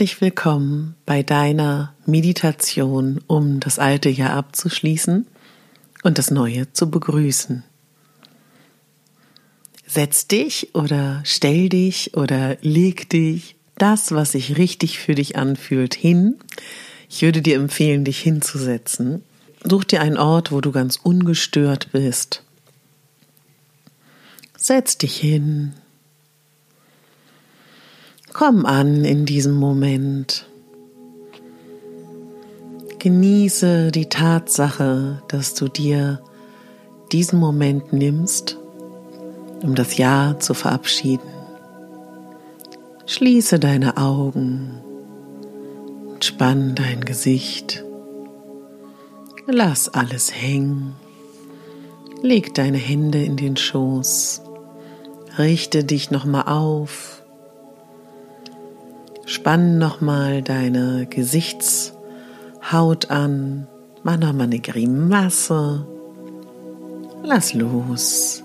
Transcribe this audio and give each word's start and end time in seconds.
Herzlich 0.00 0.22
willkommen 0.22 0.94
bei 1.04 1.22
deiner 1.22 1.94
Meditation, 2.06 3.20
um 3.26 3.60
das 3.60 3.78
alte 3.78 4.08
Jahr 4.08 4.30
abzuschließen 4.30 5.26
und 6.02 6.16
das 6.16 6.30
neue 6.30 6.72
zu 6.72 6.90
begrüßen. 6.90 7.64
Setz 9.86 10.26
dich 10.26 10.74
oder 10.74 11.20
stell 11.26 11.68
dich 11.68 12.16
oder 12.16 12.56
leg 12.62 13.10
dich 13.10 13.56
das, 13.76 14.12
was 14.12 14.32
sich 14.32 14.56
richtig 14.56 14.98
für 14.98 15.14
dich 15.14 15.36
anfühlt, 15.36 15.94
hin. 15.94 16.36
Ich 17.10 17.20
würde 17.20 17.42
dir 17.42 17.56
empfehlen, 17.56 18.06
dich 18.06 18.20
hinzusetzen. 18.20 19.22
Such 19.64 19.84
dir 19.84 20.00
einen 20.00 20.16
Ort, 20.16 20.50
wo 20.50 20.62
du 20.62 20.72
ganz 20.72 20.96
ungestört 20.96 21.92
bist. 21.92 22.42
Setz 24.56 24.96
dich 24.96 25.18
hin, 25.18 25.74
Komm 28.32 28.64
an 28.64 29.04
in 29.04 29.26
diesem 29.26 29.54
Moment. 29.54 30.46
Genieße 32.98 33.90
die 33.90 34.08
Tatsache, 34.08 35.22
dass 35.28 35.54
du 35.54 35.68
dir 35.68 36.20
diesen 37.12 37.38
Moment 37.38 37.92
nimmst, 37.92 38.56
um 39.62 39.74
das 39.74 39.96
Jahr 39.96 40.38
zu 40.38 40.54
verabschieden. 40.54 41.28
Schließe 43.06 43.58
deine 43.58 43.96
Augen 43.96 44.80
spann 46.40 46.74
dein 46.74 47.04
Gesicht. 47.04 47.84
Lass 49.46 49.88
alles 49.88 50.32
hängen. 50.34 50.94
Leg 52.22 52.54
deine 52.54 52.78
Hände 52.78 53.22
in 53.22 53.36
den 53.36 53.56
Schoß. 53.56 54.42
Richte 55.38 55.84
dich 55.84 56.10
nochmal 56.10 56.44
auf 56.46 57.19
Spann 59.30 59.78
nochmal 59.78 60.42
deine 60.42 61.06
Gesichtshaut 61.06 61.92
an. 63.10 63.68
Mach 64.02 64.16
nochmal 64.16 64.48
eine 64.48 64.58
Grimasse. 64.58 65.86
Lass 67.22 67.54
los. 67.54 68.42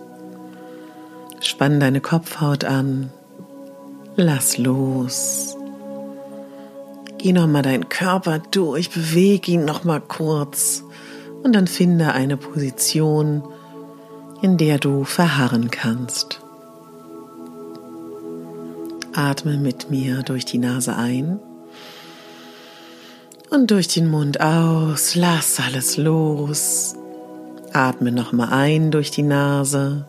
Spann 1.40 1.79
deine 1.79 2.01
Kopfhaut 2.01 2.66
an. 2.66 3.09
Lass 4.16 4.59
los. 4.59 5.57
Geh 7.18 7.34
nochmal 7.34 7.63
deinen 7.63 7.90
Körper 7.90 8.38
durch, 8.51 8.91
bewege 8.91 9.53
ihn 9.53 9.66
nochmal 9.66 10.01
kurz 10.01 10.84
und 11.41 11.56
dann 11.56 11.66
finde 11.66 12.12
eine 12.12 12.38
Position, 12.38 13.41
in 14.44 14.57
der 14.57 14.78
du 14.78 15.03
verharren 15.03 15.72
kannst. 15.72 16.44
Atme 19.18 19.58
mit 19.58 19.90
mir 19.90 20.24
durch 20.24 20.46
die 20.46 20.58
Nase 20.58 20.96
ein 20.96 21.40
und 23.50 23.72
durch 23.72 23.88
den 23.88 24.09
Mund 24.09 24.42
aus. 24.42 25.16
Lass 25.16 25.59
alles 25.59 25.98
los. 25.98 26.96
Atme 27.72 28.12
nochmal 28.12 28.50
ein 28.52 28.92
durch 28.92 29.12
die 29.12 29.24
Nase 29.24 30.06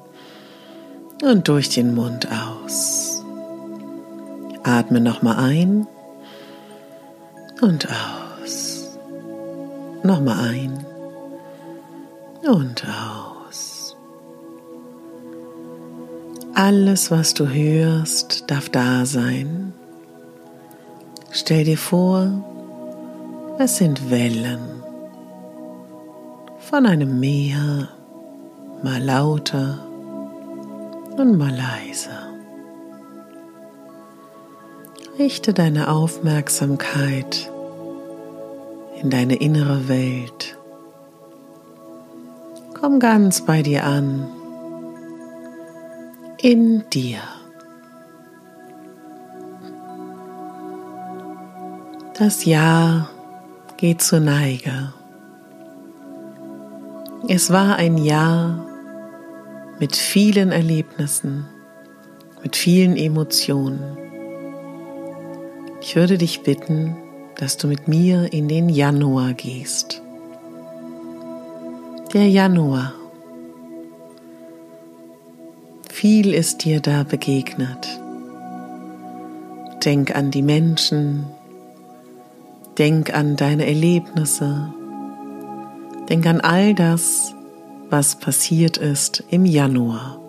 und 1.22 1.48
durch 1.48 1.68
den 1.68 1.94
Mund 1.94 2.28
aus. 2.30 3.22
Atme 4.64 5.00
nochmal 5.00 5.36
ein 5.36 5.86
und 7.60 7.86
aus. 7.88 8.98
Nochmal 10.02 10.50
ein 10.50 10.84
und 12.42 12.84
aus. 12.84 13.35
Alles, 16.58 17.10
was 17.10 17.34
du 17.34 17.46
hörst, 17.48 18.50
darf 18.50 18.70
da 18.70 19.04
sein. 19.04 19.74
Stell 21.30 21.64
dir 21.64 21.76
vor, 21.76 22.32
es 23.58 23.76
sind 23.76 24.10
Wellen 24.10 24.82
von 26.60 26.86
einem 26.86 27.20
Meer, 27.20 27.90
mal 28.82 29.02
lauter 29.02 29.86
und 31.18 31.36
mal 31.36 31.54
leiser. 31.54 32.30
Richte 35.18 35.52
deine 35.52 35.90
Aufmerksamkeit 35.90 37.52
in 39.02 39.10
deine 39.10 39.36
innere 39.36 39.88
Welt. 39.88 40.56
Komm 42.72 42.98
ganz 42.98 43.42
bei 43.42 43.60
dir 43.60 43.84
an 43.84 44.35
in 46.40 46.84
dir. 46.90 47.20
Das 52.18 52.44
Jahr 52.44 53.10
geht 53.76 54.02
zur 54.02 54.20
Neige. 54.20 54.92
Es 57.28 57.50
war 57.50 57.76
ein 57.76 57.98
Jahr 57.98 58.66
mit 59.78 59.96
vielen 59.96 60.52
Erlebnissen, 60.52 61.46
mit 62.42 62.56
vielen 62.56 62.96
Emotionen. 62.96 63.98
Ich 65.80 65.96
würde 65.96 66.18
dich 66.18 66.42
bitten, 66.42 66.96
dass 67.36 67.56
du 67.56 67.66
mit 67.68 67.88
mir 67.88 68.32
in 68.32 68.48
den 68.48 68.68
Januar 68.68 69.34
gehst. 69.34 70.02
Der 72.12 72.28
Januar 72.28 72.94
viel 75.96 76.34
ist 76.34 76.66
dir 76.66 76.80
da 76.80 77.04
begegnet. 77.04 77.98
Denk 79.82 80.14
an 80.14 80.30
die 80.30 80.42
Menschen, 80.42 81.24
denk 82.76 83.14
an 83.14 83.36
deine 83.36 83.66
Erlebnisse, 83.66 84.74
denk 86.10 86.26
an 86.26 86.42
all 86.42 86.74
das, 86.74 87.34
was 87.88 88.16
passiert 88.16 88.76
ist 88.76 89.24
im 89.30 89.46
Januar. 89.46 90.20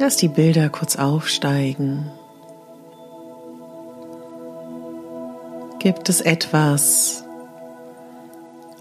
Lass 0.00 0.16
die 0.16 0.26
Bilder 0.26 0.68
kurz 0.68 0.96
aufsteigen. 0.96 2.10
Gibt 5.78 6.08
es 6.08 6.20
etwas, 6.20 7.22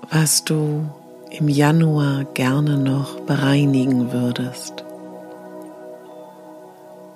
was 0.09 0.43
du 0.45 0.89
im 1.31 1.47
Januar 1.47 2.25
gerne 2.33 2.77
noch 2.77 3.19
bereinigen 3.21 4.11
würdest? 4.11 4.85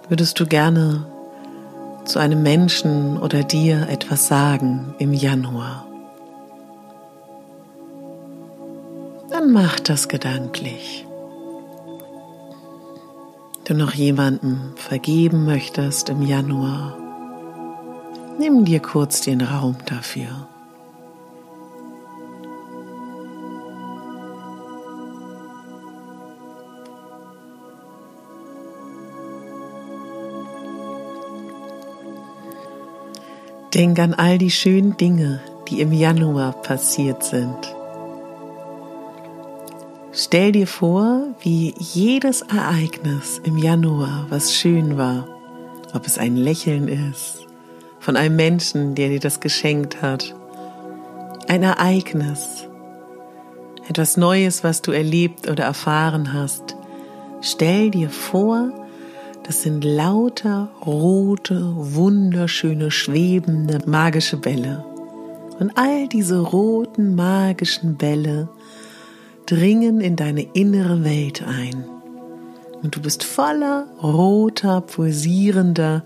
Würdest 0.10 0.40
du 0.40 0.46
gerne 0.46 1.06
zu 2.06 2.20
einem 2.20 2.42
Menschen 2.42 3.18
oder 3.18 3.44
dir 3.44 3.88
etwas 3.90 4.28
sagen 4.28 4.96
im 5.00 5.14
Januar? 5.14 5.86
Dann 9.30 9.52
mach 9.52 9.80
das 9.80 10.08
gedanklich. 10.08 11.06
du 13.66 13.74
noch 13.74 13.94
jemandem 13.94 14.74
vergeben 14.76 15.46
möchtest 15.46 16.10
im 16.10 16.22
Januar, 16.22 16.98
nimm 18.38 18.64
dir 18.64 18.80
kurz 18.80 19.22
den 19.22 19.42
Raum 19.42 19.76
dafür. 19.86 20.48
Denk 33.76 34.00
an 34.00 34.14
all 34.14 34.38
die 34.38 34.52
schönen 34.52 34.96
Dinge, 34.96 35.42
die 35.68 35.82
im 35.82 35.92
Januar 35.92 36.54
passiert 36.62 37.24
sind. 37.24 37.76
Stell 40.14 40.54
dir 40.54 40.66
vor, 40.66 41.24
wie 41.42 41.76
jedes 41.78 42.42
Ereignis 42.42 43.42
im 43.44 43.58
Januar, 43.58 44.28
was 44.30 44.54
schön 44.56 44.98
war, 44.98 45.28
ob 45.94 46.08
es 46.08 46.18
ein 46.18 46.38
Lächeln 46.38 46.88
ist, 46.88 47.48
von 48.00 48.16
einem 48.16 48.38
Menschen, 48.38 48.96
der 48.96 49.10
dir 49.10 49.20
das 49.20 49.42
geschenkt 49.42 50.02
hat, 50.02 50.34
ein 51.50 51.62
Ereignis, 51.62 52.70
etwas 53.90 54.16
Neues, 54.16 54.64
was 54.64 54.84
du 54.84 54.94
erlebt 54.94 55.50
oder 55.50 55.66
erfahren 55.66 56.32
hast. 56.32 56.78
Stell 57.42 57.92
dir 57.92 58.10
vor, 58.10 58.72
das 59.46 59.62
sind 59.62 59.84
lauter 59.84 60.72
rote, 60.84 61.72
wunderschöne, 61.76 62.90
schwebende, 62.90 63.80
magische 63.86 64.38
Bälle. 64.38 64.84
Und 65.60 65.78
all 65.78 66.08
diese 66.08 66.40
roten, 66.40 67.14
magischen 67.14 67.96
Bälle 67.96 68.50
dringen 69.46 70.02
in 70.02 70.16
deine 70.16 70.42
innere 70.54 71.04
Welt 71.04 71.44
ein. 71.48 71.86
Und 72.82 72.96
du 72.96 73.02
bist 73.02 73.24
voller 73.24 73.86
roter, 74.02 74.82
pulsierender 74.82 76.04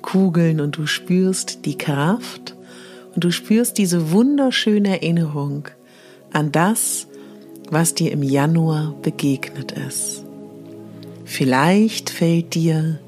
Kugeln 0.00 0.58
und 0.60 0.78
du 0.78 0.86
spürst 0.86 1.66
die 1.66 1.76
Kraft 1.76 2.56
und 3.14 3.22
du 3.22 3.30
spürst 3.30 3.76
diese 3.76 4.12
wunderschöne 4.12 4.88
Erinnerung 4.88 5.68
an 6.32 6.52
das, 6.52 7.06
was 7.70 7.94
dir 7.94 8.12
im 8.12 8.22
Januar 8.22 8.94
begegnet 9.02 9.72
ist. 9.72 10.24
Vielleicht 11.28 12.08
fällt 12.08 12.54
dir 12.54 12.98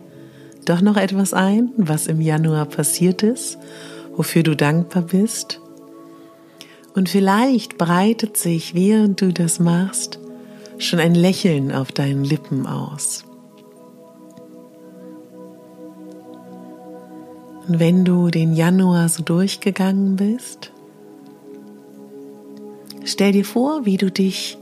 doch 0.67 0.83
noch 0.83 0.99
etwas 0.99 1.33
ein, 1.33 1.73
was 1.79 2.07
im 2.07 2.21
Januar 2.21 2.67
passiert 2.67 3.23
ist, 3.23 3.59
wofür 4.15 4.43
du 4.43 4.55
dankbar 4.55 5.05
bist. 5.05 5.59
Und 6.95 7.09
vielleicht 7.09 7.79
breitet 7.79 8.37
sich, 8.37 8.75
während 8.75 9.23
du 9.23 9.33
das 9.33 9.59
machst, 9.59 10.21
schon 10.77 11.01
ein 11.01 11.15
Lächeln 11.15 11.73
auf 11.73 11.93
deinen 11.93 12.23
Lippen 12.23 12.67
aus. 12.67 13.25
Und 17.69 17.81
wenn 17.81 18.05
du 18.05 18.29
den 18.29 18.53
Januar 18.53 19.09
so 19.09 19.23
durchgegangen 19.23 20.17
bist, 20.17 20.73
stell 23.03 23.33
dir 23.33 23.47
vor, 23.47 23.87
wie 23.87 23.97
du 23.97 24.11
dich 24.11 24.59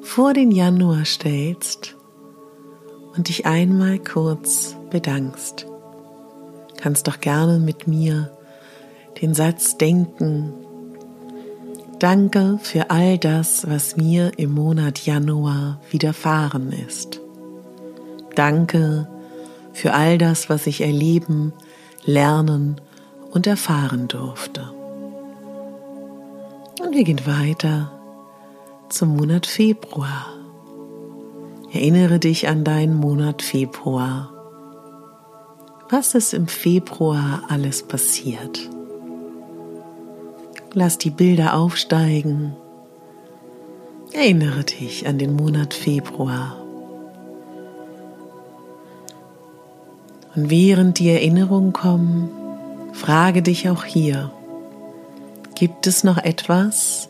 vor 0.00 0.32
den 0.32 0.50
Januar 0.50 1.04
stellst 1.04 1.99
und 3.16 3.28
dich 3.28 3.46
einmal 3.46 3.98
kurz 3.98 4.76
bedankst. 4.90 5.66
Kannst 6.80 7.08
doch 7.08 7.20
gerne 7.20 7.58
mit 7.58 7.86
mir 7.86 8.30
den 9.20 9.34
Satz 9.34 9.76
denken. 9.76 10.52
Danke 11.98 12.58
für 12.62 12.90
all 12.90 13.18
das, 13.18 13.68
was 13.68 13.96
mir 13.96 14.32
im 14.38 14.52
Monat 14.52 15.04
Januar 15.04 15.80
widerfahren 15.90 16.72
ist. 16.72 17.20
Danke 18.34 19.06
für 19.72 19.92
all 19.92 20.16
das, 20.16 20.48
was 20.48 20.66
ich 20.66 20.80
erleben, 20.80 21.52
lernen 22.04 22.80
und 23.30 23.46
erfahren 23.46 24.08
durfte. 24.08 24.72
Und 26.80 26.94
wir 26.94 27.04
gehen 27.04 27.20
weiter 27.26 27.92
zum 28.88 29.16
Monat 29.16 29.46
Februar. 29.46 30.39
Erinnere 31.72 32.18
dich 32.18 32.48
an 32.48 32.64
deinen 32.64 32.96
Monat 32.96 33.42
Februar. 33.42 34.32
Was 35.88 36.16
ist 36.16 36.34
im 36.34 36.48
Februar 36.48 37.44
alles 37.48 37.84
passiert? 37.84 38.68
Lass 40.72 40.98
die 40.98 41.10
Bilder 41.10 41.54
aufsteigen. 41.54 42.56
Erinnere 44.12 44.64
dich 44.64 45.06
an 45.06 45.18
den 45.18 45.36
Monat 45.36 45.72
Februar. 45.72 46.56
Und 50.34 50.50
während 50.50 50.98
die 50.98 51.10
Erinnerungen 51.10 51.72
kommen, 51.72 52.30
frage 52.92 53.42
dich 53.42 53.68
auch 53.68 53.84
hier, 53.84 54.32
gibt 55.54 55.86
es 55.86 56.02
noch 56.02 56.18
etwas, 56.18 57.08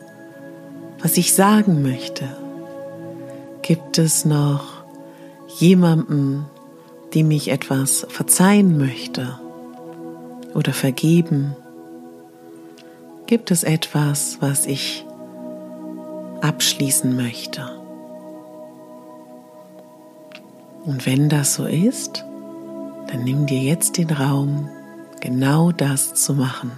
was 1.01 1.17
ich 1.17 1.33
sagen 1.33 1.81
möchte? 1.81 2.40
Gibt 3.71 3.99
es 3.99 4.25
noch 4.25 4.83
jemanden, 5.57 6.45
dem 7.13 7.31
ich 7.31 7.51
etwas 7.51 8.05
verzeihen 8.09 8.77
möchte 8.77 9.39
oder 10.53 10.73
vergeben? 10.73 11.55
Gibt 13.27 13.49
es 13.49 13.63
etwas, 13.63 14.39
was 14.41 14.65
ich 14.65 15.05
abschließen 16.41 17.15
möchte? 17.15 17.61
Und 20.83 21.05
wenn 21.05 21.29
das 21.29 21.53
so 21.53 21.63
ist, 21.63 22.25
dann 23.07 23.23
nimm 23.23 23.45
dir 23.45 23.61
jetzt 23.61 23.97
den 23.97 24.09
Raum, 24.09 24.67
genau 25.21 25.71
das 25.71 26.13
zu 26.15 26.33
machen. 26.33 26.73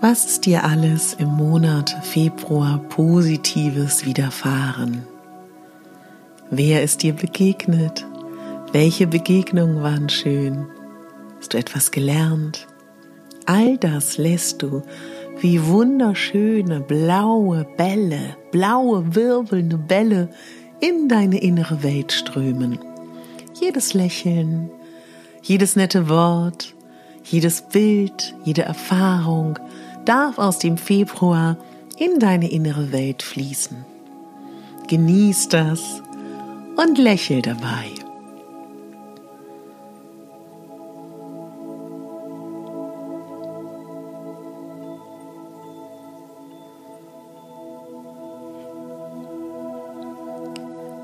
Was 0.00 0.24
ist 0.26 0.46
dir 0.46 0.62
alles 0.62 1.14
im 1.14 1.26
Monat 1.26 1.90
Februar 2.02 2.78
Positives 2.88 4.06
widerfahren? 4.06 5.02
Wer 6.52 6.84
ist 6.84 7.02
dir 7.02 7.14
begegnet? 7.14 8.06
Welche 8.70 9.08
Begegnungen 9.08 9.82
waren 9.82 10.08
schön? 10.08 10.66
Hast 11.38 11.52
du 11.52 11.58
etwas 11.58 11.90
gelernt? 11.90 12.68
All 13.46 13.76
das 13.76 14.18
lässt 14.18 14.62
du 14.62 14.82
wie 15.40 15.66
wunderschöne 15.66 16.78
blaue 16.80 17.66
Bälle, 17.76 18.36
blaue 18.52 19.16
wirbelnde 19.16 19.78
Bälle 19.78 20.28
in 20.78 21.08
deine 21.08 21.40
innere 21.40 21.82
Welt 21.82 22.12
strömen. 22.12 22.78
Jedes 23.60 23.94
Lächeln, 23.94 24.70
jedes 25.42 25.74
nette 25.74 26.08
Wort, 26.08 26.76
jedes 27.24 27.62
Bild, 27.62 28.36
jede 28.44 28.62
Erfahrung, 28.62 29.58
darf 30.08 30.38
aus 30.38 30.58
dem 30.58 30.78
Februar 30.78 31.58
in 31.98 32.18
deine 32.18 32.50
innere 32.50 32.92
Welt 32.92 33.22
fließen. 33.22 33.84
Genieß 34.86 35.48
das 35.48 36.02
und 36.76 36.96
lächel 36.96 37.42
dabei. 37.42 37.90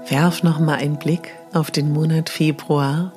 Werf 0.09 0.43
noch 0.43 0.61
mal 0.61 0.77
einen 0.77 0.99
Blick 0.99 1.35
auf 1.53 1.71
den 1.71 1.93
Monat 1.93 2.31
Februar 2.31 3.13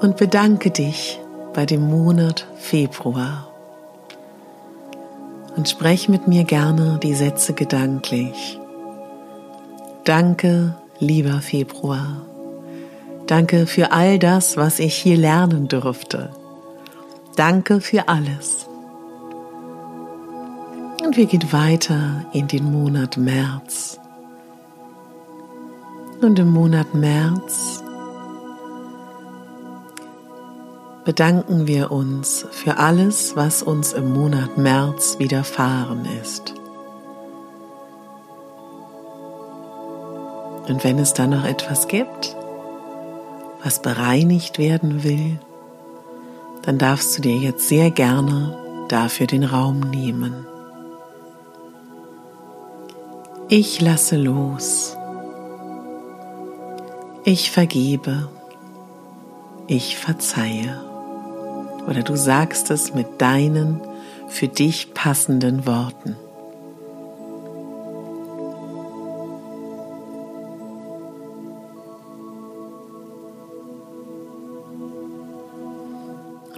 und 0.00 0.16
bedanke 0.16 0.70
dich 0.70 1.18
bei 1.54 1.64
dem 1.66 1.88
Monat 1.88 2.46
Februar. 2.56 3.48
Und 5.56 5.68
sprech 5.68 6.08
mit 6.08 6.26
mir 6.26 6.44
gerne 6.44 6.98
die 7.02 7.14
Sätze 7.14 7.52
gedanklich. 7.52 8.58
Danke, 10.02 10.74
lieber 10.98 11.40
Februar. 11.40 12.22
Danke 13.26 13.66
für 13.66 13.92
all 13.92 14.18
das, 14.18 14.56
was 14.56 14.80
ich 14.80 14.94
hier 14.96 15.16
lernen 15.16 15.68
durfte. 15.68 16.30
Danke 17.36 17.80
für 17.80 18.08
alles. 18.08 18.68
Und 21.04 21.16
wir 21.16 21.26
gehen 21.26 21.52
weiter 21.52 22.24
in 22.32 22.48
den 22.48 22.64
Monat 22.64 23.16
März. 23.16 23.98
Und 26.20 26.38
im 26.38 26.50
Monat 26.50 26.94
März 26.94 27.83
bedanken 31.04 31.66
wir 31.66 31.90
uns 31.90 32.46
für 32.50 32.78
alles, 32.78 33.36
was 33.36 33.62
uns 33.62 33.92
im 33.92 34.12
Monat 34.12 34.56
März 34.56 35.18
widerfahren 35.18 36.06
ist. 36.22 36.54
Und 40.66 40.82
wenn 40.82 40.98
es 40.98 41.12
da 41.12 41.26
noch 41.26 41.44
etwas 41.44 41.88
gibt, 41.88 42.36
was 43.62 43.82
bereinigt 43.82 44.58
werden 44.58 45.04
will, 45.04 45.38
dann 46.62 46.78
darfst 46.78 47.18
du 47.18 47.22
dir 47.22 47.36
jetzt 47.36 47.68
sehr 47.68 47.90
gerne 47.90 48.86
dafür 48.88 49.26
den 49.26 49.44
Raum 49.44 49.80
nehmen. 49.80 50.46
Ich 53.48 53.80
lasse 53.82 54.16
los. 54.16 54.96
Ich 57.24 57.50
vergebe. 57.50 58.28
Ich 59.66 59.96
verzeihe. 59.96 60.93
Oder 61.86 62.02
du 62.02 62.16
sagst 62.16 62.70
es 62.70 62.94
mit 62.94 63.06
deinen 63.20 63.80
für 64.28 64.48
dich 64.48 64.94
passenden 64.94 65.66
Worten. 65.66 66.16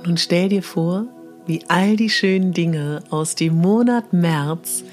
Nun 0.06 0.16
stell 0.16 0.48
dir 0.48 0.62
vor, 0.62 1.06
wie 1.46 1.62
all 1.68 1.96
die 1.96 2.10
schönen 2.10 2.52
Dinge 2.52 3.02
aus 3.10 3.34
dem 3.34 3.56
Monat 3.56 4.12
März 4.12 4.84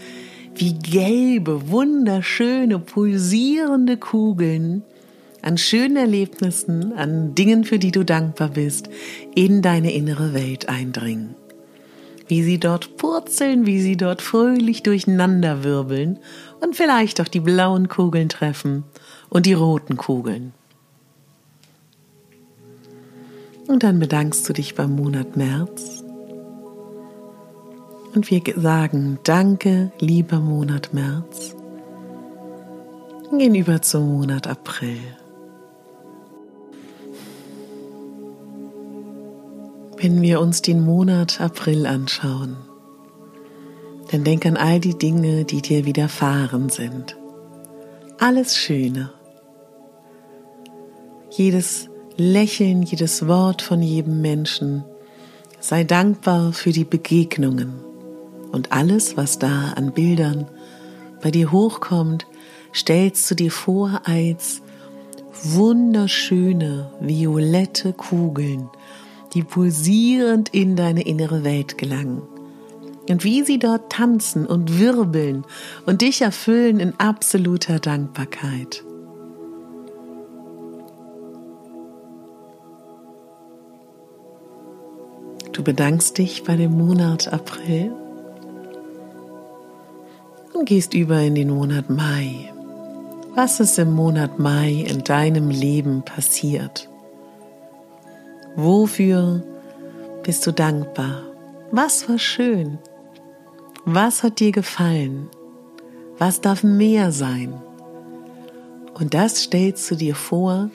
wie 0.56 0.74
gelbe, 0.74 1.70
wunderschöne, 1.70 2.80
pulsierende 2.80 3.98
Kugeln 3.98 4.84
an 5.44 5.58
schönen 5.58 5.98
Erlebnissen, 5.98 6.94
an 6.94 7.36
Dingen, 7.36 7.66
für 7.66 7.78
die 7.78 7.92
du 7.92 8.04
dankbar 8.04 8.50
bist, 8.50 8.90
in 9.36 9.62
deine 9.62 9.94
innere 9.94 10.34
Welt 10.34 10.70
eindringen. 10.70 11.36
Wie 12.28 12.42
sie 12.42 12.58
dort 12.58 12.98
purzeln, 12.98 13.66
wie 13.66 13.82
sie 13.82 13.98
dort 13.98 14.22
fröhlich 14.22 14.82
durcheinander 14.82 15.64
wirbeln 15.64 16.18
und 16.62 16.76
vielleicht 16.76 17.22
auch 17.22 17.28
die 17.28 17.42
blauen 17.42 17.90
Kugeln 17.90 18.30
treffen 18.30 18.86
und 19.30 19.46
die 19.46 19.54
roten 19.54 19.98
Kugeln. 19.98 20.54
Und 23.68 23.84
dann 23.84 24.00
bedankst 24.00 24.48
du 24.48 24.54
dich 24.54 24.76
beim 24.76 24.96
Monat 24.96 25.36
März 25.36 26.04
und 28.16 28.30
wir 28.30 28.42
sagen 28.56 29.20
Danke, 29.24 29.92
lieber 30.00 30.40
Monat 30.40 30.94
März. 30.94 31.56
Gehen 33.38 33.56
über 33.56 33.82
zum 33.82 34.14
Monat 34.14 34.48
April. 34.48 35.00
Wenn 40.04 40.22
wir 40.22 40.42
uns 40.42 40.62
den 40.62 40.84
Monat 40.84 41.40
April 41.40 41.86
anschauen, 41.86 42.58
dann 44.12 44.26
denk 44.26 44.46
an 44.46 44.58
all 44.58 44.82
die 44.82 44.98
Dinge, 44.98 45.46
die 45.46 45.62
dir 45.62 45.86
widerfahren 45.86 46.68
sind. 46.68 47.16
Alles 48.20 48.58
Schöne. 48.58 49.14
Jedes 51.30 51.88
Lächeln, 52.18 52.82
jedes 52.82 53.30
Wort 53.30 53.62
von 53.62 53.82
jedem 53.82 54.20
Menschen. 54.20 54.84
Sei 55.62 55.86
dankbar 55.86 56.52
für 56.52 56.74
die 56.74 56.84
Begegnungen 56.84 57.76
und 58.52 58.74
alles, 58.74 59.16
was 59.16 59.40
da 59.40 59.72
an 59.78 59.94
Bildern 59.94 60.50
bei 61.22 61.32
dir 61.32 61.54
hochkommt, 61.54 62.28
stellst 62.74 63.32
du 63.32 63.36
dir 63.36 63.52
vor 63.52 64.02
als 64.04 64.62
wunderschöne 65.44 66.92
violette 67.00 67.94
Kugeln, 67.94 68.70
die 69.34 69.44
pulsierend 69.44 70.50
in 70.50 70.76
deine 70.76 71.02
innere 71.02 71.44
Welt 71.44 71.78
gelangen. 71.78 72.22
Und 73.10 73.24
wie 73.24 73.44
sie 73.44 73.60
dort 73.60 73.92
tanzen 73.92 74.46
und 74.46 74.80
wirbeln 74.80 75.44
und 75.86 76.02
dich 76.02 76.22
erfüllen 76.22 76.80
in 76.80 76.94
absoluter 77.00 77.80
Dankbarkeit. 77.80 78.84
Du 85.52 85.64
bedankst 85.64 86.18
dich 86.18 86.44
bei 86.44 86.56
dem 86.56 86.78
Monat 86.78 87.32
April 87.32 87.94
und 90.54 90.66
gehst 90.66 90.94
über 90.94 91.20
in 91.20 91.36
den 91.36 91.50
Monat 91.50 91.90
Mai. 91.90 92.52
Was 93.36 93.60
ist 93.60 93.78
im 93.80 93.92
Monat 93.92 94.40
Mai 94.40 94.86
in 94.88 95.04
deinem 95.04 95.50
Leben 95.50 96.04
passiert? 96.04 96.90
Wofür 98.56 99.42
bist 100.24 100.46
du 100.46 100.52
dankbar? 100.52 101.24
Was 101.72 102.08
war 102.08 102.20
schön? 102.20 102.78
Was 103.84 104.22
hat 104.22 104.40
dir 104.40 104.52
gefallen? 104.52 105.28
Was 106.20 106.40
darf 106.40 106.64
mehr 106.64 107.12
sein? 107.12 107.54
Und 108.94 109.16
das 109.16 109.44
stellst 109.44 109.90
du 109.90 109.96
dir 109.96 110.14
vor 110.14 110.70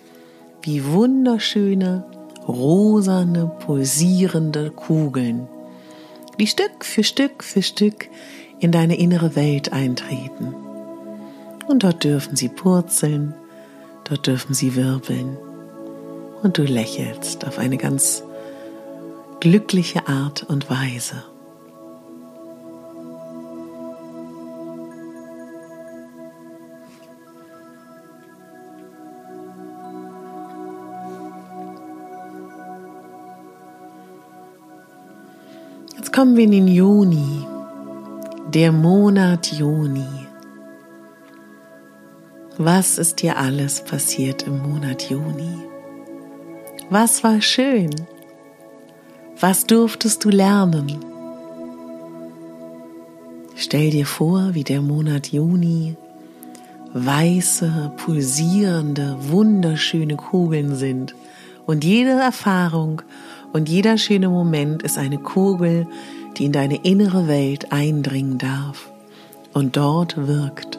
wie 0.62 0.84
wunderschöne, 0.84 2.04
rosane, 2.48 3.50
pulsierende 3.64 4.70
Kugeln, 4.70 5.46
die 6.40 6.48
Stück 6.48 6.84
für 6.84 7.04
Stück 7.04 7.44
für 7.44 7.62
Stück 7.62 8.08
in 8.58 8.72
deine 8.72 8.98
innere 8.98 9.36
Welt 9.36 9.72
eintreten. 9.72 10.52
Und 11.68 11.84
dort 11.84 12.02
dürfen 12.02 12.34
sie 12.34 12.48
purzeln, 12.48 13.34
dort 14.02 14.26
dürfen 14.26 14.52
sie 14.52 14.74
wirbeln. 14.74 15.36
Und 16.42 16.56
du 16.56 16.62
lächelst 16.62 17.46
auf 17.46 17.58
eine 17.58 17.76
ganz 17.76 18.22
glückliche 19.40 20.06
Art 20.08 20.44
und 20.44 20.70
Weise. 20.70 21.22
Jetzt 35.96 36.12
kommen 36.12 36.36
wir 36.36 36.44
in 36.44 36.52
den 36.52 36.68
Juni 36.68 37.46
der 38.54 38.72
Monat 38.72 39.52
Juni. 39.52 40.26
Was 42.56 42.98
ist 42.98 43.22
dir 43.22 43.36
alles 43.36 43.84
passiert 43.84 44.44
im 44.44 44.62
Monat 44.62 45.10
Juni? 45.10 45.68
Was 46.90 47.22
war 47.22 47.42
schön? 47.42 47.90
Was 49.38 49.66
durftest 49.66 50.24
du 50.24 50.30
lernen? 50.30 50.96
Stell 53.54 53.90
dir 53.90 54.06
vor, 54.06 54.54
wie 54.54 54.64
der 54.64 54.80
Monat 54.80 55.28
Juni 55.28 55.96
weiße, 56.94 57.92
pulsierende, 57.98 59.16
wunderschöne 59.20 60.16
Kugeln 60.16 60.74
sind. 60.76 61.14
Und 61.66 61.84
jede 61.84 62.12
Erfahrung 62.12 63.02
und 63.52 63.68
jeder 63.68 63.98
schöne 63.98 64.30
Moment 64.30 64.82
ist 64.82 64.96
eine 64.96 65.18
Kugel, 65.18 65.86
die 66.38 66.46
in 66.46 66.52
deine 66.52 66.76
innere 66.84 67.28
Welt 67.28 67.70
eindringen 67.70 68.38
darf 68.38 68.90
und 69.52 69.76
dort 69.76 70.26
wirkt. 70.26 70.77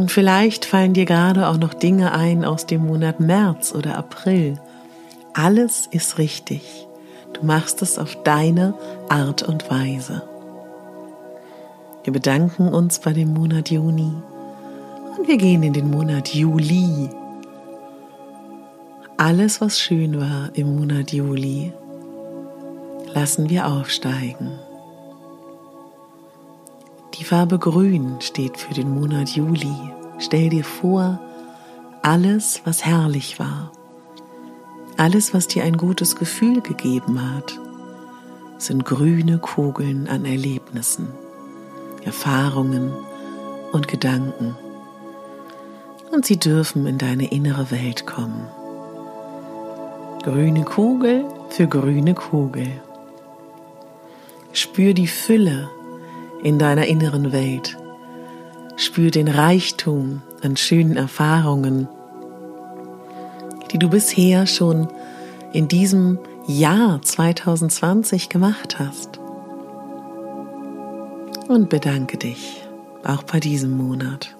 Und 0.00 0.10
vielleicht 0.10 0.64
fallen 0.64 0.94
dir 0.94 1.04
gerade 1.04 1.46
auch 1.46 1.58
noch 1.58 1.74
Dinge 1.74 2.12
ein 2.12 2.42
aus 2.42 2.64
dem 2.64 2.86
Monat 2.86 3.20
März 3.20 3.74
oder 3.74 3.98
April. 3.98 4.58
Alles 5.34 5.88
ist 5.90 6.16
richtig. 6.16 6.86
Du 7.34 7.44
machst 7.44 7.82
es 7.82 7.98
auf 7.98 8.16
deine 8.22 8.72
Art 9.10 9.42
und 9.42 9.70
Weise. 9.70 10.22
Wir 12.02 12.14
bedanken 12.14 12.68
uns 12.68 12.98
bei 13.00 13.12
dem 13.12 13.34
Monat 13.34 13.68
Juni 13.70 14.10
und 15.18 15.28
wir 15.28 15.36
gehen 15.36 15.62
in 15.62 15.74
den 15.74 15.90
Monat 15.90 16.32
Juli 16.34 17.10
alles, 19.18 19.60
was 19.60 19.78
schön 19.78 20.18
war 20.18 20.48
im 20.54 20.76
Monat 20.76 21.12
Juli, 21.12 21.74
lassen 23.12 23.50
wir 23.50 23.66
aufsteigen. 23.66 24.58
Die 27.20 27.26
Farbe 27.26 27.58
Grün 27.58 28.16
steht 28.20 28.56
für 28.56 28.72
den 28.72 28.94
Monat 28.94 29.28
Juli. 29.28 29.76
Stell 30.18 30.48
dir 30.48 30.64
vor, 30.64 31.20
alles, 32.00 32.62
was 32.64 32.86
herrlich 32.86 33.38
war, 33.38 33.72
alles, 34.96 35.34
was 35.34 35.46
dir 35.46 35.64
ein 35.64 35.76
gutes 35.76 36.16
Gefühl 36.16 36.62
gegeben 36.62 37.20
hat, 37.20 37.60
sind 38.56 38.86
grüne 38.86 39.36
Kugeln 39.36 40.08
an 40.08 40.24
Erlebnissen, 40.24 41.08
Erfahrungen 42.02 42.90
und 43.72 43.86
Gedanken. 43.86 44.56
Und 46.12 46.24
sie 46.24 46.38
dürfen 46.38 46.86
in 46.86 46.96
deine 46.96 47.30
innere 47.30 47.70
Welt 47.70 48.06
kommen. 48.06 48.46
Grüne 50.22 50.64
Kugel 50.64 51.26
für 51.50 51.66
grüne 51.66 52.14
Kugel. 52.14 52.80
Spür 54.54 54.94
die 54.94 55.06
Fülle 55.06 55.68
in 56.42 56.58
deiner 56.58 56.86
inneren 56.86 57.32
Welt. 57.32 57.76
Spür 58.76 59.10
den 59.10 59.28
Reichtum 59.28 60.22
an 60.42 60.56
schönen 60.56 60.96
Erfahrungen, 60.96 61.88
die 63.72 63.78
du 63.78 63.88
bisher 63.88 64.46
schon 64.46 64.88
in 65.52 65.68
diesem 65.68 66.18
Jahr 66.46 67.02
2020 67.02 68.28
gemacht 68.28 68.78
hast. 68.78 69.18
Und 71.48 71.68
bedanke 71.68 72.16
dich 72.16 72.62
auch 73.04 73.22
bei 73.24 73.40
diesem 73.40 73.76
Monat. 73.76 74.36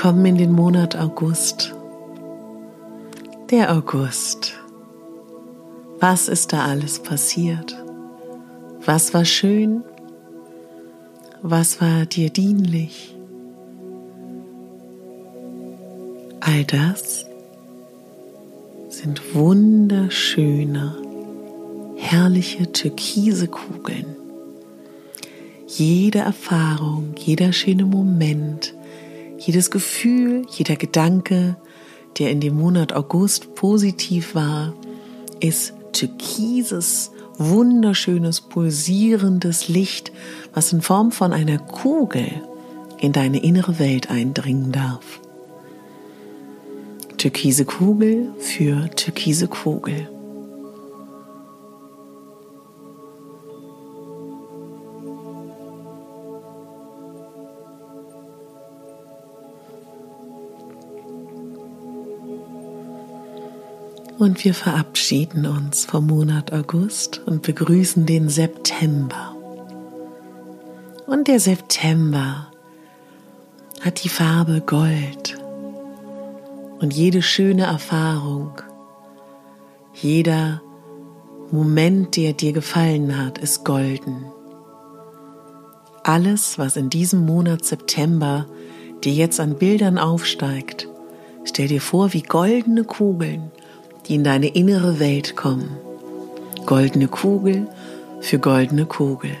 kommen 0.00 0.24
in 0.26 0.38
den 0.38 0.52
Monat 0.52 0.94
August. 0.94 1.74
Der 3.50 3.74
August. 3.74 4.54
Was 5.98 6.28
ist 6.28 6.52
da 6.52 6.66
alles 6.66 7.02
passiert? 7.02 7.76
Was 8.88 9.12
war 9.12 9.26
schön? 9.26 9.84
Was 11.42 11.78
war 11.82 12.06
dir 12.06 12.30
dienlich? 12.30 13.14
All 16.40 16.64
das 16.64 17.26
sind 18.88 19.34
wunderschöne, 19.34 20.96
herrliche 21.96 22.72
türkise 22.72 23.48
Kugeln. 23.48 24.16
Jede 25.66 26.20
Erfahrung, 26.20 27.12
jeder 27.18 27.52
schöne 27.52 27.84
Moment, 27.84 28.74
jedes 29.36 29.70
Gefühl, 29.70 30.46
jeder 30.48 30.76
Gedanke, 30.76 31.58
der 32.18 32.30
in 32.30 32.40
dem 32.40 32.56
Monat 32.56 32.94
August 32.94 33.54
positiv 33.54 34.34
war, 34.34 34.72
ist 35.40 35.74
türkises, 35.92 37.10
wunderschönes, 37.38 38.40
pulsierendes 38.40 39.68
Licht, 39.68 40.12
was 40.52 40.72
in 40.72 40.82
Form 40.82 41.12
von 41.12 41.32
einer 41.32 41.58
Kugel 41.58 42.28
in 42.98 43.12
deine 43.12 43.42
innere 43.42 43.78
Welt 43.78 44.10
eindringen 44.10 44.72
darf. 44.72 45.20
Türkise 47.16 47.64
Kugel 47.64 48.32
für 48.38 48.90
türkise 48.90 49.48
Kugel. 49.48 50.08
Und 64.18 64.44
wir 64.44 64.52
verabschieden 64.52 65.46
uns 65.46 65.84
vom 65.84 66.08
Monat 66.08 66.52
August 66.52 67.22
und 67.24 67.42
begrüßen 67.42 68.04
den 68.04 68.28
September. 68.28 69.36
Und 71.06 71.28
der 71.28 71.38
September 71.38 72.48
hat 73.80 74.02
die 74.02 74.08
Farbe 74.08 74.60
Gold. 74.66 75.38
Und 76.80 76.92
jede 76.92 77.22
schöne 77.22 77.66
Erfahrung, 77.66 78.60
jeder 79.94 80.62
Moment, 81.52 82.16
der 82.16 82.32
dir 82.32 82.52
gefallen 82.52 83.16
hat, 83.24 83.38
ist 83.38 83.64
golden. 83.64 84.24
Alles, 86.02 86.58
was 86.58 86.76
in 86.76 86.90
diesem 86.90 87.24
Monat 87.24 87.64
September 87.64 88.46
dir 89.04 89.12
jetzt 89.12 89.38
an 89.38 89.54
Bildern 89.54 89.96
aufsteigt, 89.96 90.88
stell 91.44 91.68
dir 91.68 91.80
vor 91.80 92.12
wie 92.14 92.22
goldene 92.22 92.82
Kugeln, 92.82 93.52
die 94.08 94.14
in 94.14 94.24
deine 94.24 94.48
innere 94.48 94.98
Welt 94.98 95.36
kommen. 95.36 95.76
Goldene 96.66 97.08
Kugel 97.08 97.66
für 98.20 98.38
goldene 98.38 98.86
Kugel. 98.86 99.36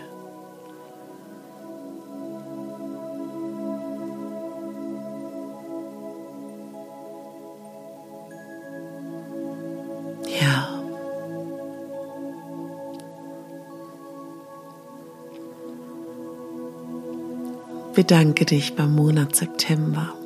Bedanke 17.98 18.44
dich 18.44 18.76
beim 18.76 18.94
Monat 18.94 19.34
September. 19.34 20.17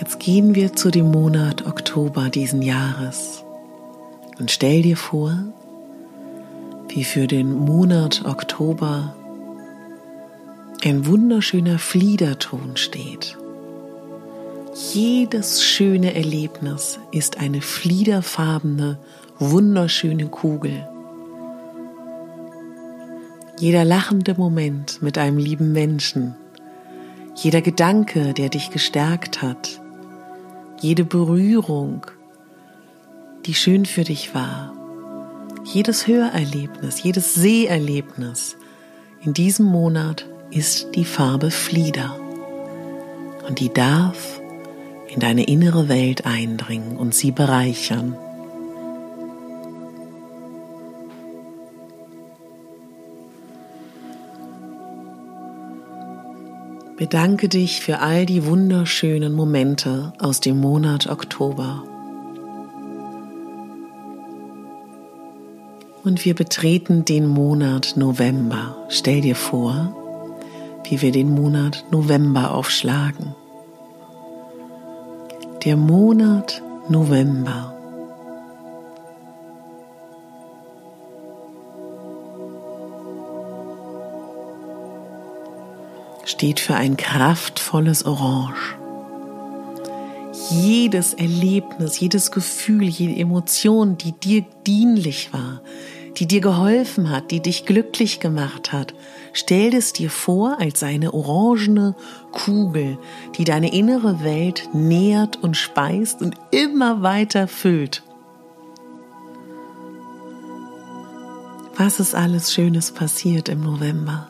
Jetzt 0.00 0.18
gehen 0.18 0.54
wir 0.54 0.72
zu 0.72 0.90
dem 0.90 1.10
Monat 1.10 1.66
Oktober 1.66 2.30
diesen 2.30 2.62
Jahres. 2.62 3.44
Und 4.38 4.50
stell 4.50 4.80
dir 4.80 4.96
vor, 4.96 5.36
wie 6.88 7.04
für 7.04 7.26
den 7.26 7.52
Monat 7.52 8.24
Oktober 8.24 9.14
ein 10.82 11.04
wunderschöner 11.04 11.78
Fliederton 11.78 12.78
steht. 12.78 13.36
Jedes 14.94 15.62
schöne 15.62 16.14
Erlebnis 16.14 16.98
ist 17.12 17.38
eine 17.38 17.60
fliederfarbene, 17.60 18.98
wunderschöne 19.38 20.28
Kugel. 20.28 20.88
Jeder 23.58 23.84
lachende 23.84 24.34
Moment 24.34 25.02
mit 25.02 25.18
einem 25.18 25.36
lieben 25.36 25.72
Menschen, 25.72 26.36
jeder 27.34 27.60
Gedanke, 27.60 28.32
der 28.32 28.48
dich 28.48 28.70
gestärkt 28.70 29.42
hat, 29.42 29.79
jede 30.80 31.04
Berührung, 31.04 32.06
die 33.46 33.54
schön 33.54 33.86
für 33.86 34.04
dich 34.04 34.34
war, 34.34 34.72
jedes 35.64 36.06
Hörerlebnis, 36.06 37.02
jedes 37.02 37.34
Seherlebnis 37.34 38.56
in 39.22 39.34
diesem 39.34 39.66
Monat 39.66 40.26
ist 40.50 40.94
die 40.94 41.04
Farbe 41.04 41.50
Flieder 41.50 42.18
und 43.46 43.60
die 43.60 43.72
darf 43.72 44.40
in 45.08 45.20
deine 45.20 45.44
innere 45.44 45.88
Welt 45.88 46.24
eindringen 46.24 46.96
und 46.96 47.14
sie 47.14 47.30
bereichern. 47.30 48.16
Bedanke 57.00 57.48
dich 57.48 57.80
für 57.80 58.00
all 58.00 58.26
die 58.26 58.44
wunderschönen 58.44 59.32
Momente 59.32 60.12
aus 60.18 60.40
dem 60.40 60.60
Monat 60.60 61.06
Oktober. 61.06 61.82
Und 66.04 66.22
wir 66.26 66.34
betreten 66.34 67.06
den 67.06 67.26
Monat 67.26 67.94
November. 67.96 68.76
Stell 68.90 69.22
dir 69.22 69.34
vor, 69.34 69.96
wie 70.90 71.00
wir 71.00 71.10
den 71.10 71.30
Monat 71.30 71.86
November 71.90 72.52
aufschlagen. 72.52 73.34
Der 75.64 75.78
Monat 75.78 76.62
November. 76.90 77.79
Steht 86.30 86.60
für 86.60 86.76
ein 86.76 86.96
kraftvolles 86.96 88.06
Orange. 88.06 88.76
Jedes 90.50 91.14
Erlebnis, 91.14 92.00
jedes 92.00 92.30
Gefühl, 92.30 92.84
jede 92.84 93.20
Emotion, 93.20 93.98
die 93.98 94.12
dir 94.12 94.44
dienlich 94.66 95.32
war, 95.32 95.60
die 96.16 96.26
dir 96.26 96.40
geholfen 96.40 97.10
hat, 97.10 97.30
die 97.30 97.40
dich 97.40 97.66
glücklich 97.66 98.20
gemacht 98.20 98.72
hat, 98.72 98.94
stell 99.32 99.74
es 99.74 99.92
dir 99.92 100.10
vor 100.10 100.58
als 100.60 100.82
eine 100.82 101.14
orangene 101.14 101.94
Kugel, 102.32 102.98
die 103.36 103.44
deine 103.44 103.72
innere 103.72 104.24
Welt 104.24 104.70
nährt 104.72 105.36
und 105.42 105.56
speist 105.56 106.22
und 106.22 106.36
immer 106.50 107.02
weiter 107.02 107.48
füllt. 107.48 108.02
Was 111.76 112.00
ist 112.00 112.14
alles 112.14 112.52
Schönes 112.52 112.92
passiert 112.92 113.48
im 113.48 113.62
November? 113.62 114.28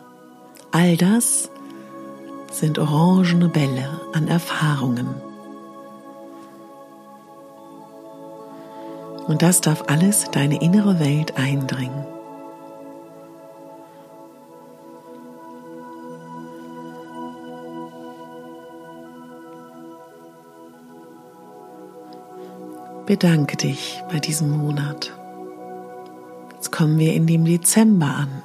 All 0.70 0.96
das 0.96 1.50
sind 2.50 2.78
orangene 2.78 3.48
Bälle 3.48 3.88
an 4.12 4.28
Erfahrungen. 4.28 5.08
Und 9.26 9.42
das 9.42 9.60
darf 9.60 9.84
alles 9.86 10.30
deine 10.32 10.60
innere 10.60 10.98
Welt 10.98 11.36
eindringen. 11.36 12.04
Bedanke 23.06 23.56
dich 23.56 24.02
bei 24.10 24.20
diesem 24.20 24.50
Monat. 24.50 25.12
Jetzt 26.52 26.70
kommen 26.70 26.98
wir 26.98 27.12
in 27.12 27.26
dem 27.26 27.44
Dezember 27.44 28.06
an. 28.06 28.42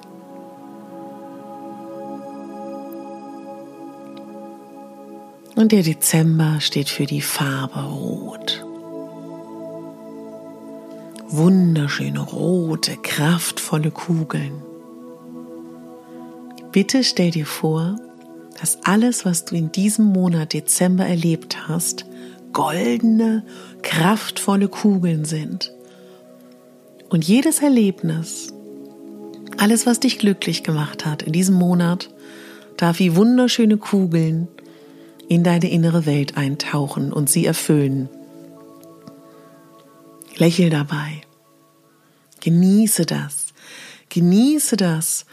Und 5.55 5.71
der 5.71 5.83
Dezember 5.83 6.59
steht 6.59 6.89
für 6.89 7.05
die 7.05 7.21
Farbe 7.21 7.79
Rot. 7.79 8.65
Wunderschöne 11.29 12.19
rote, 12.19 12.97
kraftvolle 12.97 13.91
Kugeln. 13.91 14.61
Bitte 16.73 17.05
stell 17.05 17.31
dir 17.31 17.45
vor, 17.45 17.95
dass 18.59 18.79
alles, 18.83 19.23
was 19.23 19.45
du 19.45 19.55
in 19.55 19.71
diesem 19.71 20.05
Monat 20.05 20.51
Dezember 20.53 21.05
erlebt 21.05 21.69
hast, 21.69 22.05
goldene, 22.51 23.45
kraftvolle 23.81 24.67
Kugeln 24.67 25.23
sind. 25.23 25.73
Und 27.09 27.25
jedes 27.25 27.61
Erlebnis, 27.61 28.53
alles, 29.57 29.85
was 29.85 30.01
dich 30.01 30.19
glücklich 30.19 30.63
gemacht 30.63 31.05
hat 31.05 31.23
in 31.23 31.31
diesem 31.31 31.55
Monat, 31.55 32.09
darf 32.75 32.99
wie 32.99 33.15
wunderschöne 33.15 33.77
Kugeln 33.77 34.49
in 35.27 35.43
deine 35.43 35.69
innere 35.69 36.05
Welt 36.05 36.37
eintauchen 36.37 37.11
und 37.11 37.29
sie 37.29 37.45
erfüllen. 37.45 38.09
Lächel 40.37 40.69
dabei. 40.69 41.21
Genieße 42.41 43.05
das. 43.05 43.47
Genieße 44.09 44.77
das, 44.77 45.25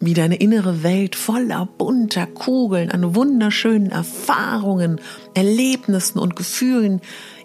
wie 0.00 0.14
deine 0.14 0.36
innere 0.36 0.82
Welt 0.82 1.16
voller 1.16 1.66
bunter 1.78 2.26
Kugeln 2.26 2.90
an 2.90 3.14
wunderschönen 3.14 3.90
Erfahrungen, 3.90 5.00
Erlebnissen 5.34 6.18
und 6.18 6.34
Gefühlen 6.36 7.00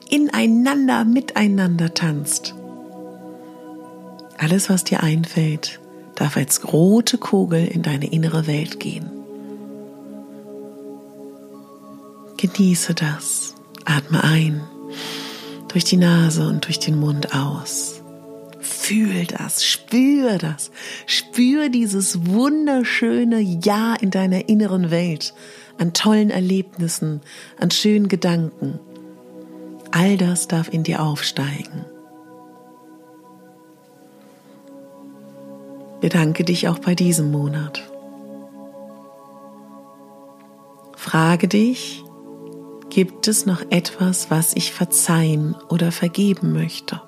ineinander, 0.09 1.05
miteinander 1.05 1.93
tanzt. 1.93 2.55
Alles, 4.37 4.69
was 4.69 4.83
dir 4.83 5.03
einfällt, 5.03 5.79
darf 6.15 6.37
als 6.37 6.71
rote 6.71 7.17
Kugel 7.17 7.67
in 7.67 7.83
deine 7.83 8.11
innere 8.11 8.47
Welt 8.47 8.79
gehen. 8.79 9.16
Genieße 12.37 12.93
das. 12.93 13.55
Atme 13.85 14.23
ein, 14.23 14.61
durch 15.69 15.85
die 15.85 15.97
Nase 15.97 16.47
und 16.47 16.65
durch 16.65 16.77
den 16.77 16.99
Mund 16.99 17.33
aus. 17.33 18.01
Fühl 18.59 19.25
das, 19.25 19.65
spür 19.65 20.37
das, 20.37 20.71
spür 21.05 21.69
dieses 21.69 22.27
wunderschöne 22.27 23.39
Ja 23.39 23.95
in 23.95 24.11
deiner 24.11 24.49
inneren 24.49 24.91
Welt, 24.91 25.33
an 25.77 25.93
tollen 25.93 26.29
Erlebnissen, 26.29 27.21
an 27.59 27.71
schönen 27.71 28.07
Gedanken. 28.07 28.79
All 29.91 30.17
das 30.17 30.47
darf 30.47 30.71
in 30.71 30.83
dir 30.83 31.01
aufsteigen. 31.01 31.85
Bedanke 36.01 36.43
dich 36.43 36.67
auch 36.67 36.79
bei 36.79 36.93
diesem 36.93 37.31
Monat. 37.31 37.89
Frage 40.95 41.47
dich, 41.47 42.03
gibt 42.89 43.27
es 43.27 43.45
noch 43.45 43.61
etwas, 43.69 44.31
was 44.31 44.55
ich 44.55 44.71
verzeihen 44.71 45.55
oder 45.69 45.91
vergeben 45.91 46.53
möchte? 46.53 47.01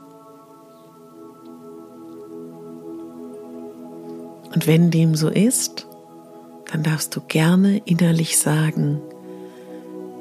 Und 4.53 4.67
wenn 4.67 4.91
dem 4.91 5.15
so 5.15 5.29
ist, 5.29 5.87
dann 6.71 6.83
darfst 6.83 7.15
du 7.15 7.21
gerne 7.21 7.81
innerlich 7.85 8.37
sagen, 8.37 9.01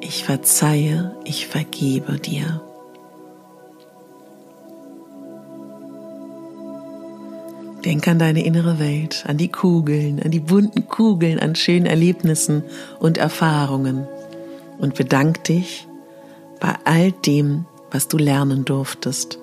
ich 0.01 0.25
verzeihe, 0.25 1.17
ich 1.25 1.47
vergebe 1.47 2.19
dir. 2.19 2.63
Denk 7.85 8.07
an 8.07 8.19
deine 8.19 8.45
innere 8.45 8.79
Welt, 8.79 9.25
an 9.27 9.39
die 9.39 9.49
Kugeln, 9.49 10.23
an 10.23 10.31
die 10.31 10.41
bunten 10.41 10.89
Kugeln, 10.89 11.39
an 11.39 11.55
schönen 11.55 11.87
Erlebnissen 11.87 12.63
und 13.01 13.19
Erfahrungen 13.19 14.07
und 14.79 14.95
bedank 14.95 15.45
dich 15.45 15.87
bei 16.61 16.75
all 16.85 17.13
dem, 17.13 17.67
was 17.91 18.09
du 18.09 18.17
lernen 18.17 18.65
durftest. 18.65 19.39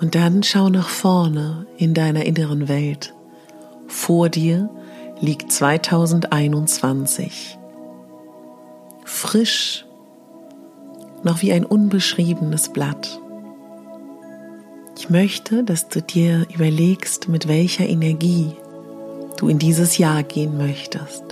Und 0.00 0.14
dann 0.14 0.42
schau 0.42 0.68
nach 0.68 0.88
vorne 0.88 1.66
in 1.76 1.94
deiner 1.94 2.24
inneren 2.24 2.68
Welt. 2.68 3.14
Vor 3.86 4.28
dir 4.28 4.70
liegt 5.20 5.52
2021. 5.52 7.58
Frisch, 9.04 9.86
noch 11.22 11.42
wie 11.42 11.52
ein 11.52 11.64
unbeschriebenes 11.64 12.70
Blatt. 12.70 13.20
Ich 14.98 15.10
möchte, 15.10 15.62
dass 15.62 15.88
du 15.88 16.02
dir 16.02 16.46
überlegst, 16.52 17.28
mit 17.28 17.46
welcher 17.46 17.86
Energie 17.86 18.52
du 19.36 19.48
in 19.48 19.58
dieses 19.58 19.98
Jahr 19.98 20.22
gehen 20.22 20.56
möchtest. 20.56 21.31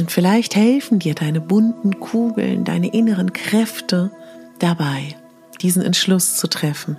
Und 0.00 0.10
vielleicht 0.10 0.56
helfen 0.56 0.98
dir 0.98 1.14
deine 1.14 1.42
bunten 1.42 2.00
Kugeln, 2.00 2.64
deine 2.64 2.88
inneren 2.88 3.34
Kräfte 3.34 4.10
dabei, 4.58 5.14
diesen 5.60 5.82
Entschluss 5.82 6.38
zu 6.38 6.48
treffen. 6.48 6.96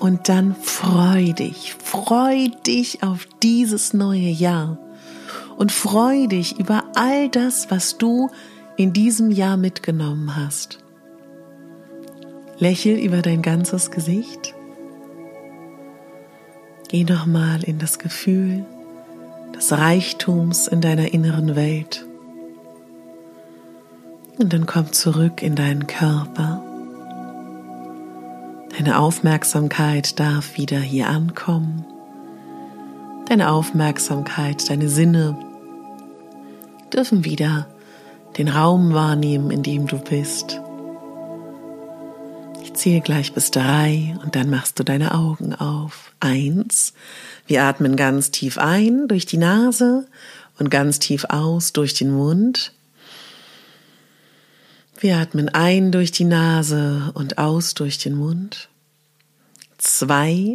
Und 0.00 0.28
dann 0.28 0.54
freu 0.54 1.32
dich, 1.32 1.74
freu 1.82 2.48
dich 2.66 3.02
auf 3.02 3.26
dieses 3.42 3.94
neue 3.94 4.28
Jahr 4.28 4.76
und 5.56 5.72
freu 5.72 6.26
dich 6.26 6.60
über 6.60 6.84
all 6.94 7.30
das, 7.30 7.70
was 7.70 7.96
du 7.96 8.28
in 8.76 8.92
diesem 8.92 9.30
Jahr 9.30 9.56
mitgenommen 9.56 10.36
hast. 10.36 10.78
Lächel 12.58 12.98
über 12.98 13.22
dein 13.22 13.40
ganzes 13.40 13.90
Gesicht. 13.90 14.54
Geh 16.88 17.04
nochmal 17.04 17.64
in 17.64 17.78
das 17.78 17.98
Gefühl 17.98 18.66
des 19.54 19.72
Reichtums 19.72 20.68
in 20.68 20.80
deiner 20.80 21.12
inneren 21.12 21.56
Welt. 21.56 22.06
Und 24.38 24.52
dann 24.52 24.66
komm 24.66 24.92
zurück 24.92 25.42
in 25.42 25.54
deinen 25.54 25.86
Körper. 25.86 26.62
Deine 28.76 28.98
Aufmerksamkeit 28.98 30.20
darf 30.20 30.56
wieder 30.56 30.78
hier 30.78 31.08
ankommen. 31.08 31.84
Deine 33.28 33.50
Aufmerksamkeit, 33.50 34.70
deine 34.70 34.88
Sinne 34.88 35.36
dürfen 36.92 37.24
wieder 37.24 37.66
den 38.38 38.48
Raum 38.48 38.92
wahrnehmen, 38.94 39.50
in 39.50 39.62
dem 39.62 39.86
du 39.86 39.98
bist 39.98 40.60
zähle 42.78 43.00
gleich 43.00 43.32
bis 43.32 43.50
drei 43.50 44.16
und 44.22 44.36
dann 44.36 44.50
machst 44.50 44.78
du 44.78 44.84
deine 44.84 45.12
Augen 45.14 45.54
auf. 45.54 46.12
Eins. 46.20 46.94
Wir 47.46 47.64
atmen 47.64 47.96
ganz 47.96 48.30
tief 48.30 48.58
ein 48.58 49.08
durch 49.08 49.26
die 49.26 49.36
Nase 49.36 50.06
und 50.58 50.70
ganz 50.70 50.98
tief 50.98 51.24
aus 51.28 51.72
durch 51.72 51.94
den 51.94 52.10
Mund. 52.10 52.72
Wir 55.00 55.18
atmen 55.18 55.48
ein 55.48 55.92
durch 55.92 56.12
die 56.12 56.24
Nase 56.24 57.10
und 57.14 57.38
aus 57.38 57.74
durch 57.74 57.98
den 57.98 58.14
Mund. 58.14 58.68
Zwei. 59.78 60.54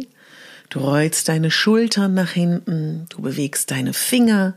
Du 0.70 0.80
rollst 0.80 1.28
deine 1.28 1.50
Schultern 1.50 2.14
nach 2.14 2.30
hinten, 2.30 3.06
du 3.10 3.22
bewegst 3.22 3.70
deine 3.70 3.92
Finger, 3.92 4.54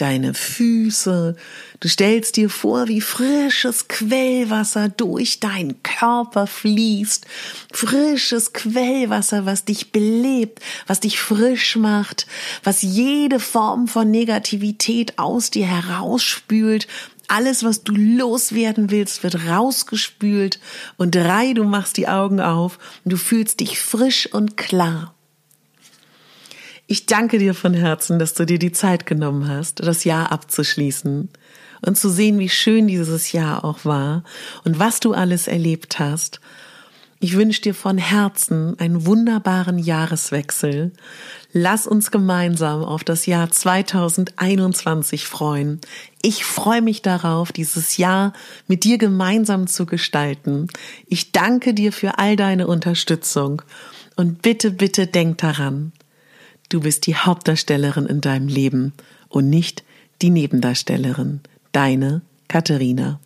deine 0.00 0.34
Füße. 0.34 1.36
Du 1.80 1.88
stellst 1.88 2.36
dir 2.36 2.50
vor, 2.50 2.88
wie 2.88 3.00
frisches 3.00 3.88
Quellwasser 3.88 4.88
durch 4.88 5.40
deinen 5.40 5.82
Körper 5.82 6.46
fließt. 6.46 7.26
Frisches 7.72 8.52
Quellwasser, 8.52 9.46
was 9.46 9.64
dich 9.64 9.92
belebt, 9.92 10.60
was 10.86 11.00
dich 11.00 11.20
frisch 11.20 11.76
macht, 11.76 12.26
was 12.64 12.82
jede 12.82 13.40
Form 13.40 13.88
von 13.88 14.10
Negativität 14.10 15.18
aus 15.18 15.50
dir 15.50 15.66
herausspült. 15.66 16.88
Alles, 17.28 17.62
was 17.62 17.84
du 17.84 17.92
loswerden 17.92 18.90
willst, 18.90 19.22
wird 19.22 19.46
rausgespült. 19.46 20.60
Und 20.96 21.14
drei, 21.14 21.52
du 21.52 21.64
machst 21.64 21.98
die 21.98 22.08
Augen 22.08 22.40
auf 22.40 22.78
und 23.04 23.12
du 23.12 23.18
fühlst 23.18 23.60
dich 23.60 23.78
frisch 23.78 24.32
und 24.32 24.56
klar. 24.56 25.14
Ich 26.90 27.04
danke 27.04 27.38
dir 27.38 27.52
von 27.52 27.74
Herzen, 27.74 28.18
dass 28.18 28.32
du 28.32 28.46
dir 28.46 28.58
die 28.58 28.72
Zeit 28.72 29.04
genommen 29.04 29.46
hast, 29.46 29.80
das 29.80 30.04
Jahr 30.04 30.32
abzuschließen 30.32 31.28
und 31.84 31.98
zu 31.98 32.08
sehen, 32.08 32.38
wie 32.38 32.48
schön 32.48 32.86
dieses 32.86 33.32
Jahr 33.32 33.62
auch 33.62 33.84
war 33.84 34.24
und 34.64 34.78
was 34.78 34.98
du 34.98 35.12
alles 35.12 35.48
erlebt 35.48 35.98
hast. 35.98 36.40
Ich 37.20 37.36
wünsche 37.36 37.60
dir 37.60 37.74
von 37.74 37.98
Herzen 37.98 38.78
einen 38.78 39.04
wunderbaren 39.04 39.78
Jahreswechsel. 39.78 40.92
Lass 41.52 41.86
uns 41.86 42.10
gemeinsam 42.10 42.82
auf 42.82 43.04
das 43.04 43.26
Jahr 43.26 43.50
2021 43.50 45.26
freuen. 45.26 45.82
Ich 46.22 46.46
freue 46.46 46.80
mich 46.80 47.02
darauf, 47.02 47.52
dieses 47.52 47.98
Jahr 47.98 48.32
mit 48.66 48.84
dir 48.84 48.96
gemeinsam 48.96 49.66
zu 49.66 49.84
gestalten. 49.84 50.68
Ich 51.06 51.32
danke 51.32 51.74
dir 51.74 51.92
für 51.92 52.16
all 52.16 52.36
deine 52.36 52.66
Unterstützung 52.66 53.60
und 54.16 54.40
bitte, 54.40 54.70
bitte 54.70 55.06
denk 55.06 55.36
daran, 55.36 55.92
Du 56.68 56.80
bist 56.80 57.06
die 57.06 57.16
Hauptdarstellerin 57.16 58.06
in 58.06 58.20
deinem 58.20 58.48
Leben 58.48 58.92
und 59.28 59.48
nicht 59.48 59.84
die 60.20 60.30
Nebendarstellerin. 60.30 61.40
Deine 61.72 62.22
Katharina. 62.48 63.20